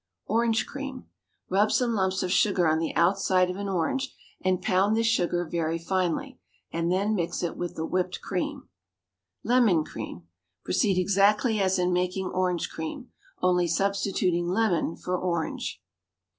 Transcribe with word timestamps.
ORANGE 0.25 0.65
CREAM. 0.65 1.05
Rub 1.47 1.71
some 1.71 1.93
lumps 1.93 2.23
of 2.23 2.31
sugar 2.31 2.67
on 2.67 2.79
the 2.79 2.95
outside 2.95 3.51
of 3.51 3.55
an 3.55 3.69
orange, 3.69 4.15
and 4.43 4.59
pound 4.59 4.97
this 4.97 5.05
sugar 5.05 5.45
very 5.45 5.77
finely, 5.77 6.39
and 6.73 6.91
then 6.91 7.13
mix 7.13 7.43
it 7.43 7.55
with 7.55 7.75
the 7.75 7.85
whipped 7.85 8.19
cream. 8.19 8.67
LEMON 9.43 9.85
CREAM. 9.85 10.23
Proceed 10.63 10.97
exactly 10.97 11.59
as 11.61 11.77
in 11.77 11.93
making 11.93 12.25
orange 12.29 12.67
cream, 12.71 13.11
only 13.43 13.67
substituting 13.67 14.47
lemon 14.47 14.95
for 14.95 15.15
orange. 15.15 15.79